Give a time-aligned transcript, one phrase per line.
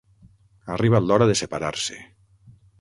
[0.67, 2.03] Ha arribat l'hora de separar-se.